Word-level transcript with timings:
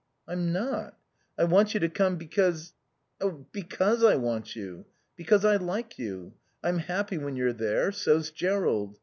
"I'm 0.27 0.51
not. 0.51 0.97
I 1.37 1.43
want 1.43 1.75
you 1.75 1.79
to 1.81 1.87
come 1.87 2.15
because 2.17 2.73
oh 3.21 3.45
because 3.51 4.03
I 4.03 4.15
want 4.15 4.55
you. 4.55 4.85
Because 5.15 5.45
I 5.45 5.57
like 5.57 5.99
you. 5.99 6.33
I'm 6.63 6.79
happy 6.79 7.19
when 7.19 7.35
you're 7.35 7.53
there. 7.53 7.91
So's 7.91 8.31
Jerrold. 8.31 8.97